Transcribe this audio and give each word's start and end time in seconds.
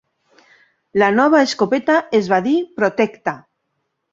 La 1.03 1.09
nova 1.17 1.43
escopeta 1.49 1.99
es 2.21 2.33
va 2.33 2.43
dir 2.49 2.57
"Protecta". 2.81 3.37